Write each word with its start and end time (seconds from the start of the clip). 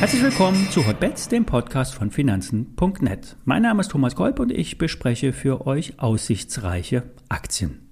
Herzlich 0.00 0.22
willkommen 0.22 0.66
zu 0.70 0.86
Hotbets, 0.86 1.28
dem 1.28 1.44
Podcast 1.44 1.94
von 1.94 2.10
Finanzen.net. 2.10 3.36
Mein 3.44 3.60
Name 3.60 3.82
ist 3.82 3.90
Thomas 3.90 4.16
Kolb 4.16 4.40
und 4.40 4.50
ich 4.50 4.78
bespreche 4.78 5.34
für 5.34 5.66
euch 5.66 6.00
aussichtsreiche 6.00 7.02
Aktien. 7.28 7.90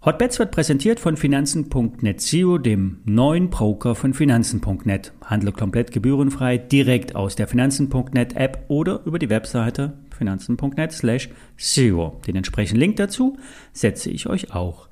Hotbets 0.00 0.38
wird 0.38 0.52
präsentiert 0.52 1.00
von 1.00 1.16
Finanzen.net 1.16 2.20
SEO, 2.20 2.58
dem 2.58 3.00
neuen 3.04 3.50
Broker 3.50 3.96
von 3.96 4.14
Finanzen.net. 4.14 5.12
Handle 5.24 5.50
komplett 5.50 5.90
gebührenfrei 5.90 6.56
direkt 6.56 7.16
aus 7.16 7.34
der 7.34 7.48
Finanzen.net 7.48 8.36
App 8.36 8.66
oder 8.68 9.00
über 9.04 9.18
die 9.18 9.28
Webseite 9.28 9.94
finanzen.net 10.16 10.92
slash 10.92 11.30
SEO. 11.56 12.20
Den 12.28 12.36
entsprechenden 12.36 12.78
Link 12.78 12.94
dazu 12.94 13.38
setze 13.72 14.08
ich 14.10 14.28
euch 14.28 14.54
auch 14.54 14.88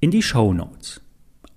in 0.00 0.10
die 0.10 0.22
Show 0.22 0.52
Notes. 0.52 1.02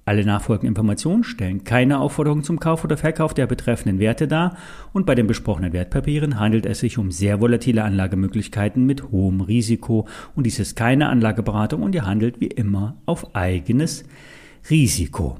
Alle 0.05 0.26
nachfolgenden 0.26 0.67
Informationen 0.67 1.23
stellen 1.23 1.63
keine 1.63 1.99
Aufforderung 1.99 2.44
zum 2.44 2.59
Kauf 2.59 2.84
oder 2.84 2.98
Verkauf 2.98 3.34
der 3.34 3.48
betreffenden 3.48 4.00
Werte 4.00 4.27
dar 4.27 4.58
und 4.91 5.05
bei 5.05 5.16
den 5.16 5.27
besprochenen 5.27 5.72
Wertpapieren 5.72 6.41
handelt 6.41 6.66
es 6.66 6.80
sich 6.80 6.98
um 6.98 7.09
sehr 7.09 7.40
volatile 7.40 7.86
Anlagemöglichkeiten 7.86 8.86
mit 8.86 9.12
hohem 9.12 9.40
Risiko 9.40 10.05
und 10.36 10.45
dies 10.45 10.59
ist 10.59 10.76
keine 10.76 11.08
Anlageberatung 11.08 11.84
und 11.84 11.95
ihr 11.95 12.05
handelt 12.05 12.41
wie 12.41 12.48
immer 12.48 12.98
auf 13.05 13.34
eigenes 13.34 14.03
Risiko. 14.70 15.38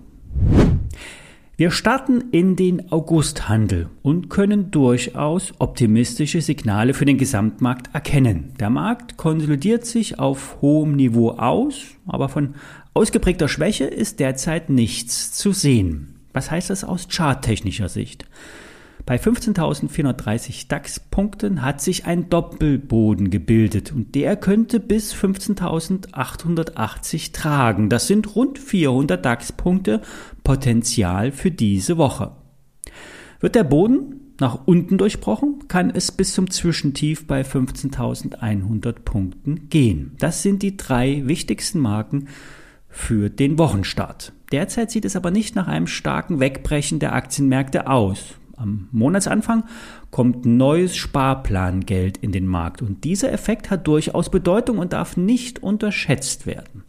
Wir 1.56 1.70
starten 1.70 2.32
in 2.32 2.56
den 2.56 2.92
Augusthandel 2.92 3.88
und 4.02 4.32
können 4.32 4.72
durchaus 4.72 5.54
optimistische 5.60 6.42
Signale 6.42 6.96
für 6.96 7.06
den 7.06 7.20
Gesamtmarkt 7.20 7.94
erkennen. 7.94 8.56
Der 8.60 8.72
Markt 8.72 9.18
konsolidiert 9.18 9.86
sich 9.86 10.18
auf 10.18 10.58
hohem 10.62 10.96
Niveau 10.96 11.30
aus, 11.30 11.84
aber 12.08 12.28
von 12.28 12.56
ausgeprägter 12.96 13.48
Schwäche 13.48 13.84
ist 13.84 14.20
derzeit 14.20 14.72
nichts 14.72 15.32
zu 15.32 15.52
sehen. 15.52 16.22
Was 16.34 16.50
heißt 16.50 16.72
das 16.72 16.84
aus 16.84 17.08
charttechnischer 17.08 17.88
Sicht? 17.88 18.26
Bei 19.06 19.18
15.430 19.18 20.70
DAX-Punkten 20.70 21.62
hat 21.62 21.82
sich 21.82 22.06
ein 22.06 22.30
Doppelboden 22.30 23.30
gebildet 23.30 23.92
und 23.92 24.16
der 24.16 24.38
könnte 24.38 24.80
bis 24.80 25.14
15.880 25.14 27.34
tragen. 27.34 27.90
Das 27.90 28.08
sind 28.08 28.34
rund 28.36 28.60
400 28.60 29.26
DAX-Punkte 29.26 30.02
Potenzial 30.46 31.34
für 31.34 31.52
diese 31.52 31.98
Woche. 31.98 32.32
Wird 33.42 33.56
der 33.56 33.66
Boden 33.66 34.22
nach 34.40 34.60
unten 34.66 34.98
durchbrochen, 34.98 35.68
kann 35.68 35.90
es 35.90 36.12
bis 36.12 36.34
zum 36.34 36.50
Zwischentief 36.50 37.28
bei 37.28 37.42
15.100 37.42 38.94
Punkten 39.04 39.70
gehen. 39.70 40.16
Das 40.20 40.44
sind 40.44 40.64
die 40.64 40.78
drei 40.78 41.24
wichtigsten 41.26 41.80
Marken 41.80 42.28
für 42.88 43.30
den 43.30 43.58
Wochenstart. 43.58 44.32
Derzeit 44.52 44.92
sieht 44.92 45.06
es 45.06 45.16
aber 45.16 45.32
nicht 45.32 45.56
nach 45.56 45.68
einem 45.68 45.88
starken 45.88 46.40
Wegbrechen 46.40 47.00
der 47.00 47.14
Aktienmärkte 47.14 47.88
aus. 47.88 48.36
Am 48.56 48.88
Monatsanfang 48.92 49.64
kommt 50.12 50.46
neues 50.46 50.96
Sparplangeld 50.96 52.18
in 52.18 52.32
den 52.32 52.48
Markt 52.48 52.82
und 52.82 53.04
dieser 53.04 53.32
Effekt 53.32 53.70
hat 53.70 53.88
durchaus 53.88 54.30
Bedeutung 54.30 54.78
und 54.78 54.94
darf 54.94 55.18
nicht 55.18 55.64
unterschätzt 55.64 56.46
werden. 56.46 56.84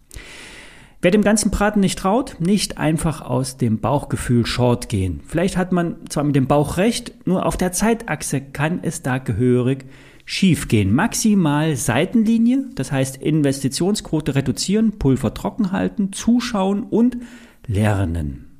Wer 1.00 1.10
dem 1.10 1.22
ganzen 1.22 1.50
Braten 1.50 1.80
nicht 1.80 1.98
traut, 1.98 2.36
nicht 2.40 2.78
einfach 2.78 3.20
aus 3.20 3.58
dem 3.58 3.78
Bauchgefühl 3.78 4.46
short 4.46 4.88
gehen. 4.88 5.20
Vielleicht 5.26 5.58
hat 5.58 5.70
man 5.70 5.96
zwar 6.08 6.24
mit 6.24 6.34
dem 6.34 6.46
Bauch 6.46 6.78
recht, 6.78 7.26
nur 7.26 7.44
auf 7.44 7.58
der 7.58 7.72
Zeitachse 7.72 8.40
kann 8.40 8.80
es 8.82 9.02
da 9.02 9.18
gehörig 9.18 9.84
schief 10.24 10.68
gehen. 10.68 10.94
Maximal 10.94 11.76
Seitenlinie, 11.76 12.70
das 12.74 12.90
heißt 12.90 13.18
Investitionsquote 13.18 14.34
reduzieren, 14.34 14.98
Pulver 14.98 15.34
trocken 15.34 15.72
halten, 15.72 16.12
zuschauen 16.12 16.84
und 16.84 17.18
lernen. 17.66 18.53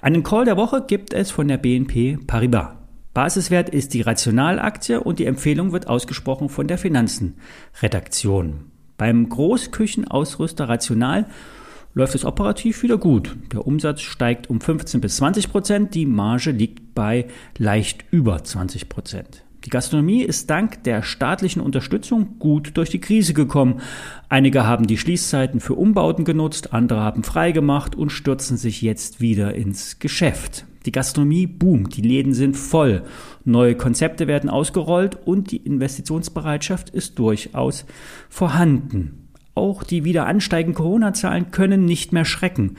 Einen 0.00 0.22
Call 0.22 0.44
der 0.44 0.56
Woche 0.56 0.84
gibt 0.86 1.12
es 1.14 1.30
von 1.30 1.48
der 1.48 1.56
BNP 1.56 2.18
Paribas. 2.26 2.72
Basiswert 3.14 3.70
ist 3.70 3.94
die 3.94 4.02
Rationalaktie 4.02 5.00
und 5.00 5.18
die 5.18 5.24
Empfehlung 5.24 5.72
wird 5.72 5.86
ausgesprochen 5.88 6.50
von 6.50 6.66
der 6.68 6.76
Finanzenredaktion. 6.76 8.70
Beim 8.98 9.28
Großküchenausrüster 9.30 10.68
Rational 10.68 11.26
läuft 11.94 12.14
es 12.14 12.26
operativ 12.26 12.82
wieder 12.82 12.98
gut. 12.98 13.34
Der 13.52 13.66
Umsatz 13.66 14.02
steigt 14.02 14.50
um 14.50 14.60
15 14.60 15.00
bis 15.00 15.16
20 15.16 15.50
Prozent, 15.50 15.94
die 15.94 16.04
Marge 16.04 16.50
liegt 16.50 16.94
bei 16.94 17.26
leicht 17.56 18.04
über 18.10 18.44
20 18.44 18.90
Prozent. 18.90 19.45
Die 19.66 19.70
Gastronomie 19.70 20.22
ist 20.22 20.48
dank 20.48 20.84
der 20.84 21.02
staatlichen 21.02 21.60
Unterstützung 21.60 22.38
gut 22.38 22.76
durch 22.76 22.88
die 22.88 23.00
Krise 23.00 23.34
gekommen. 23.34 23.80
Einige 24.28 24.64
haben 24.64 24.86
die 24.86 24.96
Schließzeiten 24.96 25.58
für 25.58 25.74
Umbauten 25.74 26.24
genutzt, 26.24 26.72
andere 26.72 27.00
haben 27.00 27.24
freigemacht 27.24 27.96
und 27.96 28.10
stürzen 28.10 28.56
sich 28.58 28.80
jetzt 28.80 29.20
wieder 29.20 29.56
ins 29.56 29.98
Geschäft. 29.98 30.66
Die 30.86 30.92
Gastronomie 30.92 31.48
boomt, 31.48 31.96
die 31.96 32.02
Läden 32.02 32.32
sind 32.32 32.56
voll, 32.56 33.02
neue 33.44 33.74
Konzepte 33.74 34.28
werden 34.28 34.48
ausgerollt 34.48 35.18
und 35.26 35.50
die 35.50 35.56
Investitionsbereitschaft 35.56 36.90
ist 36.90 37.18
durchaus 37.18 37.86
vorhanden. 38.28 39.30
Auch 39.56 39.82
die 39.82 40.04
wieder 40.04 40.26
ansteigenden 40.26 40.76
Corona-Zahlen 40.76 41.50
können 41.50 41.86
nicht 41.86 42.12
mehr 42.12 42.24
schrecken. 42.24 42.76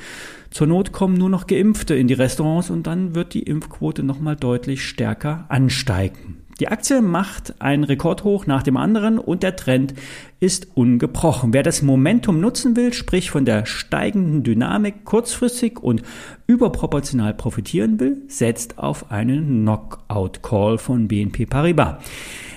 Zur 0.51 0.67
Not 0.67 0.93
kommen 0.93 1.17
nur 1.17 1.29
noch 1.29 1.47
Geimpfte 1.47 1.95
in 1.95 2.07
die 2.07 2.13
Restaurants 2.13 2.69
und 2.69 2.87
dann 2.87 3.13
wird 3.13 3.33
die 3.33 3.43
Impfquote 3.43 4.03
nochmal 4.03 4.37
deutlich 4.37 4.85
stärker 4.85 5.43
ansteigen. 5.49 6.46
Die 6.59 6.69
Aktie 6.69 7.03
macht 7.03 7.61
einen 7.61 7.83
Rekordhoch 7.83 8.47
nach 8.47 8.63
dem 8.63 8.77
anderen 8.77 9.19
und 9.19 9.43
der 9.43 9.55
Trend 9.55 9.93
ist 10.39 10.75
ungebrochen. 10.75 11.53
Wer 11.53 11.61
das 11.61 11.83
Momentum 11.83 12.41
nutzen 12.41 12.75
will, 12.75 12.93
sprich 12.93 13.29
von 13.29 13.45
der 13.45 13.67
steigenden 13.67 14.41
Dynamik 14.41 15.05
kurzfristig 15.05 15.79
und 15.79 16.01
überproportional 16.47 17.35
profitieren 17.35 17.99
will, 17.99 18.23
setzt 18.27 18.79
auf 18.79 19.11
einen 19.11 19.61
Knockout-Call 19.61 20.79
von 20.79 21.07
BNP 21.07 21.45
Paribas. 21.45 21.97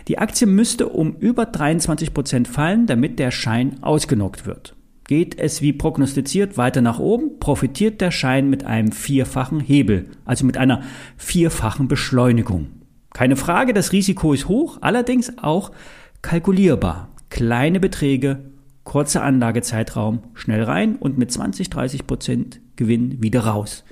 Die 0.08 0.16
Aktie 0.16 0.46
müsste 0.46 0.88
um 0.88 1.16
über 1.16 1.44
23 1.44 2.14
Prozent 2.14 2.48
fallen, 2.48 2.86
damit 2.86 3.18
der 3.18 3.30
Schein 3.30 3.82
ausgenockt 3.82 4.46
wird. 4.46 4.74
Geht 5.04 5.38
es 5.38 5.60
wie 5.60 5.74
prognostiziert 5.74 6.56
weiter 6.56 6.80
nach 6.80 7.00
oben, 7.00 7.38
profitiert 7.38 8.00
der 8.00 8.12
Schein 8.12 8.48
mit 8.48 8.64
einem 8.64 8.92
vierfachen 8.92 9.60
Hebel, 9.60 10.06
also 10.24 10.46
mit 10.46 10.56
einer 10.56 10.84
vierfachen 11.18 11.86
Beschleunigung. 11.86 12.79
Keine 13.12 13.36
Frage, 13.36 13.72
das 13.74 13.92
Risiko 13.92 14.32
ist 14.32 14.48
hoch, 14.48 14.78
allerdings 14.80 15.38
auch 15.38 15.72
kalkulierbar. 16.22 17.08
Kleine 17.28 17.80
Beträge, 17.80 18.50
kurzer 18.84 19.22
Anlagezeitraum, 19.22 20.22
schnell 20.34 20.62
rein 20.62 20.96
und 20.96 21.18
mit 21.18 21.30
20, 21.30 21.70
30 21.70 22.06
Prozent 22.06 22.60
Gewinn 22.76 23.22
wieder 23.22 23.40
raus. 23.40 23.84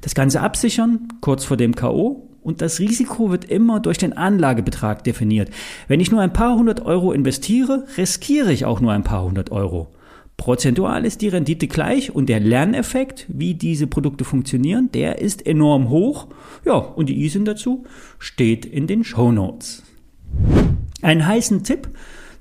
Das 0.00 0.14
Ganze 0.14 0.40
absichern, 0.40 1.08
kurz 1.20 1.44
vor 1.44 1.56
dem 1.56 1.74
K.O. 1.74 2.26
Und 2.42 2.62
das 2.62 2.78
Risiko 2.78 3.30
wird 3.30 3.44
immer 3.44 3.80
durch 3.80 3.98
den 3.98 4.14
Anlagebetrag 4.14 5.04
definiert. 5.04 5.50
Wenn 5.88 6.00
ich 6.00 6.10
nur 6.10 6.22
ein 6.22 6.32
paar 6.32 6.56
hundert 6.56 6.80
Euro 6.80 7.12
investiere, 7.12 7.84
riskiere 7.98 8.50
ich 8.50 8.64
auch 8.64 8.80
nur 8.80 8.92
ein 8.92 9.04
paar 9.04 9.24
hundert 9.24 9.52
Euro. 9.52 9.88
Prozentual 10.40 11.04
ist 11.04 11.20
die 11.20 11.28
Rendite 11.28 11.68
gleich 11.68 12.14
und 12.14 12.30
der 12.30 12.40
Lerneffekt, 12.40 13.26
wie 13.28 13.52
diese 13.52 13.86
Produkte 13.86 14.24
funktionieren, 14.24 14.88
der 14.90 15.20
ist 15.20 15.46
enorm 15.46 15.90
hoch. 15.90 16.28
Ja, 16.64 16.76
und 16.76 17.10
die 17.10 17.26
ISIN 17.26 17.44
dazu 17.44 17.84
steht 18.18 18.64
in 18.64 18.86
den 18.86 19.04
Show 19.04 19.32
Notes. 19.32 19.82
Einen 21.02 21.26
heißen 21.26 21.62
Tipp, 21.62 21.90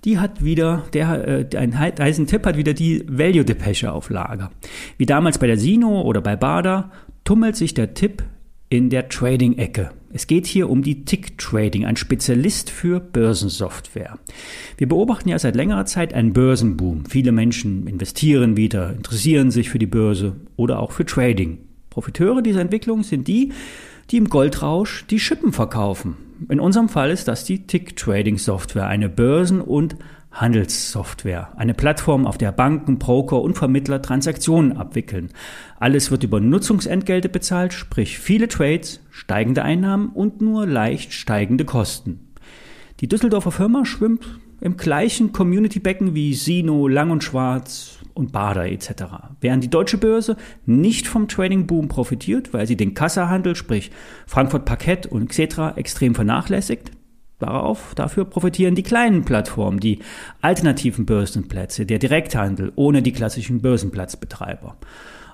die 0.06 0.18
hat 0.18 0.42
wieder, 0.42 0.84
der, 0.94 1.28
äh, 1.54 1.58
ein 1.58 1.78
heißen 1.78 2.26
Tipp 2.26 2.46
hat 2.46 2.56
wieder 2.56 2.74
die 2.74 3.04
Value 3.06 3.44
Depeche 3.44 3.92
auf 3.92 4.10
Lager. 4.10 4.50
Wie 4.98 5.06
damals 5.06 5.38
bei 5.38 5.48
der 5.48 5.58
Sino 5.58 6.02
oder 6.04 6.22
bei 6.22 6.38
Bada 6.38 6.92
tummelt 7.26 7.58
sich 7.58 7.74
der 7.74 7.96
Tipp 7.96 8.24
in 8.70 8.90
der 8.90 9.10
Trading-Ecke. 9.10 9.92
Es 10.12 10.26
geht 10.26 10.48
hier 10.48 10.72
um 10.72 10.82
die 10.82 11.06
Tick-Trading, 11.06 11.86
ein 11.86 11.96
Spezialist 11.96 12.72
für 12.72 13.00
Börsensoftware. 13.00 14.18
Wir 14.78 14.88
beobachten 14.88 15.30
ja 15.30 15.38
seit 15.38 15.56
längerer 15.56 15.86
Zeit 15.86 16.16
einen 16.16 16.34
Börsenboom. 16.34 17.06
Viele 17.06 17.32
Menschen 17.32 17.86
investieren 17.86 18.58
wieder, 18.58 18.92
interessieren 18.96 19.52
sich 19.52 19.70
für 19.70 19.78
die 19.78 19.86
Börse 19.86 20.36
oder 20.56 20.80
auch 20.80 20.94
für 20.94 21.06
Trading. 21.06 21.60
Profiteure 21.92 22.42
dieser 22.42 22.62
Entwicklung 22.62 23.04
sind 23.04 23.28
die, 23.28 23.52
die 24.10 24.18
im 24.18 24.30
Goldrausch 24.30 25.06
die 25.08 25.20
Schippen 25.20 25.54
verkaufen. 25.54 26.18
In 26.48 26.60
unserem 26.60 26.90
Fall 26.90 27.12
ist 27.12 27.28
das 27.28 27.44
die 27.44 27.68
Tick-Trading-Software, 27.68 28.88
eine 28.88 29.10
Börsen- 29.10 29.62
und 29.62 29.96
Handelssoftware, 30.40 31.50
eine 31.58 31.74
Plattform, 31.74 32.26
auf 32.26 32.38
der 32.38 32.54
Banken, 32.54 32.98
Broker 32.98 33.42
und 33.42 33.58
Vermittler 33.58 34.02
Transaktionen 34.02 34.78
abwickeln. 34.78 35.32
Alles 35.80 36.12
wird 36.12 36.24
über 36.24 36.40
Nutzungsentgelte 36.40 37.28
bezahlt, 37.28 37.74
sprich 37.74 38.20
viele 38.20 38.48
Trades, 38.48 39.02
steigende 39.10 39.64
Einnahmen 39.64 40.10
und 40.10 40.42
nur 40.42 40.66
leicht 40.66 41.12
steigende 41.12 41.66
Kosten. 41.66 42.32
Die 43.02 43.08
Düsseldorfer 43.08 43.52
Firma 43.52 43.86
schwimmt 43.86 44.40
im 44.62 44.78
gleichen 44.78 45.32
Community-Becken 45.32 46.16
wie 46.16 46.34
Sino, 46.34 46.88
Lang 46.88 47.12
und 47.12 47.24
Schwarz 47.24 48.00
und 48.14 48.32
Bader 48.32 48.66
etc. 48.66 48.92
Während 49.42 49.64
die 49.64 49.70
deutsche 49.70 49.98
Börse 49.98 50.38
nicht 50.66 51.08
vom 51.08 51.28
Trading-Boom 51.28 51.88
profitiert, 51.88 52.54
weil 52.54 52.68
sie 52.68 52.76
den 52.78 52.94
Kassahandel, 52.94 53.56
sprich 53.56 53.92
Frankfurt 54.26 54.66
Parkett 54.66 55.06
und 55.06 55.30
Xetra 55.30 55.78
extrem 55.78 56.16
vernachlässigt, 56.16 56.92
Darauf, 57.40 57.94
dafür 57.96 58.26
profitieren 58.26 58.76
die 58.76 58.84
kleinen 58.84 59.24
Plattformen, 59.24 59.80
die 59.80 60.00
alternativen 60.42 61.06
Börsenplätze, 61.06 61.86
der 61.86 61.98
Direkthandel 61.98 62.74
ohne 62.76 63.02
die 63.02 63.14
klassischen 63.14 63.62
Börsenplatzbetreiber. 63.62 64.76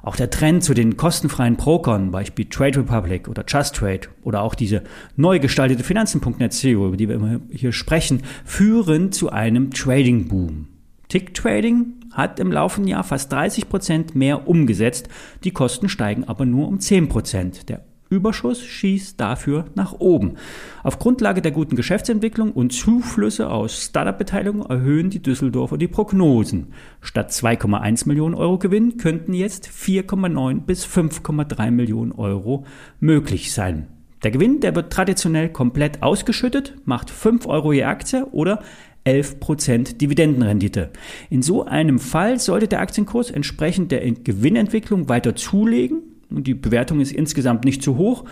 Auch 0.04 0.16
der 0.16 0.30
Trend 0.30 0.64
zu 0.64 0.76
den 0.76 0.98
kostenfreien 0.98 1.56
Brokern, 1.56 2.12
Beispiel 2.12 2.46
Trade 2.46 2.82
Republic 2.82 3.28
oder 3.28 3.44
Just 3.48 3.76
Trade 3.76 4.02
oder 4.22 4.44
auch 4.44 4.54
diese 4.54 4.84
neu 5.16 5.40
gestaltete 5.40 5.84
Finanzen.net 5.84 6.54
SEO, 6.54 6.90
über 6.90 6.98
die 6.98 7.10
wir 7.10 7.16
immer 7.16 7.40
hier 7.50 7.72
sprechen, 7.72 8.22
führen 8.46 9.12
zu 9.12 9.32
einem 9.32 9.72
Trading 9.72 10.28
Boom. 10.28 10.68
Tick 11.08 11.34
Trading 11.34 11.96
hat 12.12 12.40
im 12.40 12.52
laufenden 12.52 12.88
Jahr 12.88 13.04
fast 13.04 13.32
30 13.32 13.68
Prozent 13.68 14.16
mehr 14.16 14.48
umgesetzt, 14.48 15.10
die 15.44 15.52
Kosten 15.52 15.90
steigen 15.90 16.24
aber 16.26 16.46
nur 16.46 16.68
um 16.68 16.80
10 16.80 17.10
Prozent. 17.10 17.68
Der 17.70 17.84
Überschuss 18.10 18.64
schießt 18.64 19.20
dafür 19.20 19.66
nach 19.76 19.94
oben. 20.00 20.36
Auf 20.84 21.00
Grundlage 21.00 21.42
der 21.42 21.52
guten 21.52 21.76
Geschäftsentwicklung 21.76 22.52
und 22.52 22.72
Zuflüsse 22.72 23.50
aus 23.50 23.84
Startup-Beteiligung 23.84 24.64
erhöhen 24.66 25.10
die 25.10 25.22
Düsseldorfer 25.22 25.78
die 25.78 25.88
Prognosen. 25.88 26.68
Statt 27.02 27.32
2,1 27.32 28.08
Millionen 28.08 28.36
Euro 28.36 28.60
Gewinn 28.60 28.98
könnten 28.98 29.34
jetzt 29.34 29.68
4,9 29.68 30.62
bis 30.62 30.86
5,3 30.86 31.72
Millionen 31.72 32.12
Euro 32.12 32.66
möglich 33.00 33.52
sein. 33.54 33.88
Der 34.24 34.32
Gewinn, 34.32 34.60
der 34.60 34.76
wird 34.76 34.94
traditionell 34.94 35.50
komplett 35.50 36.02
ausgeschüttet, 36.02 36.76
macht 36.86 37.10
5 37.10 37.48
Euro 37.48 37.74
je 37.74 37.84
Aktie 37.84 38.26
oder 38.32 38.62
11% 39.06 39.98
Dividendenrendite. 39.98 40.92
In 41.30 41.42
so 41.42 41.66
einem 41.66 42.00
Fall 42.00 42.40
sollte 42.40 42.68
der 42.68 42.80
Aktienkurs 42.80 43.30
entsprechend 43.30 43.92
der 43.92 44.02
Gewinnentwicklung 44.12 45.10
weiter 45.10 45.36
zulegen 45.36 46.02
die 46.44 46.54
Bewertung 46.54 47.00
ist 47.00 47.12
insgesamt 47.12 47.66
nicht 47.66 47.82
zu 47.82 47.98
hoch. 47.98 48.26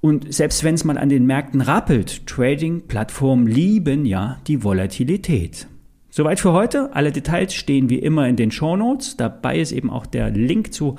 Und 0.00 0.32
selbst 0.32 0.64
wenn 0.64 0.74
es 0.74 0.84
mal 0.84 0.96
an 0.96 1.08
den 1.08 1.26
Märkten 1.26 1.60
rappelt, 1.60 2.26
Trading-Plattformen 2.26 3.46
lieben 3.46 4.06
ja 4.06 4.38
die 4.46 4.64
Volatilität. 4.64 5.66
Soweit 6.12 6.40
für 6.40 6.52
heute. 6.52 6.94
Alle 6.94 7.12
Details 7.12 7.54
stehen 7.54 7.88
wie 7.88 7.98
immer 7.98 8.26
in 8.26 8.34
den 8.34 8.50
Show 8.50 8.76
Notes. 8.76 9.16
Dabei 9.16 9.60
ist 9.60 9.70
eben 9.70 9.90
auch 9.90 10.06
der 10.06 10.30
Link 10.30 10.72
zu 10.72 10.96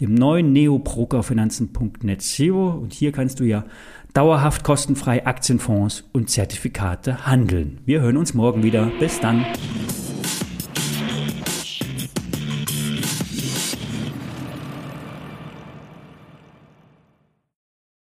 dem 0.00 0.14
neuen 0.14 0.52
Neobrokerfinanzen.net 0.52 2.22
Zero. 2.22 2.70
Und 2.70 2.94
hier 2.94 3.12
kannst 3.12 3.40
du 3.40 3.44
ja 3.44 3.64
dauerhaft 4.14 4.64
kostenfrei 4.64 5.26
Aktienfonds 5.26 6.08
und 6.12 6.30
Zertifikate 6.30 7.26
handeln. 7.26 7.80
Wir 7.84 8.00
hören 8.00 8.16
uns 8.16 8.32
morgen 8.32 8.62
wieder. 8.62 8.90
Bis 8.98 9.20
dann. 9.20 9.44